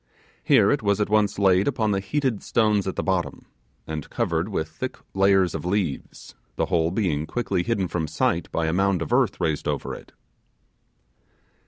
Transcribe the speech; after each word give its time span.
Here 0.43 0.71
it 0.71 0.81
was 0.81 0.99
at 0.99 1.11
once 1.11 1.37
laid 1.37 1.67
upon 1.67 1.91
the 1.91 1.99
heated 1.99 2.41
stones 2.41 2.87
at 2.87 2.95
the 2.95 3.03
bottom, 3.03 3.45
and 3.85 4.09
covered 4.09 4.49
with 4.49 4.67
thick 4.67 4.97
layers 5.13 5.53
of 5.53 5.63
leaves, 5.63 6.33
the 6.55 6.65
whole 6.65 6.89
being 6.89 7.27
quickly 7.27 7.61
hidden 7.61 7.87
from 7.87 8.07
sight 8.07 8.51
by 8.51 8.65
a 8.65 8.73
mound 8.73 9.03
of 9.03 9.13
earth 9.13 9.39
raised 9.39 9.67
over 9.67 9.93
it. 9.93 10.11